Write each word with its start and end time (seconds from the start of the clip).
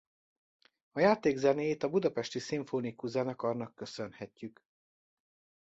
A 0.91 0.99
játék 0.99 1.37
zenéjét 1.37 1.83
a 1.83 1.89
Budapesti 1.89 2.39
Szimfonikus 2.39 3.09
Zenekarnak 3.09 3.75
köszönhetjük. 3.75 4.63